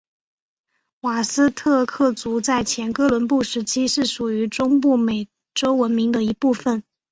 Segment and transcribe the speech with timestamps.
[1.01, 6.83] 瓦斯特克族在前哥伦布时期是属于中部美洲文明的一部份。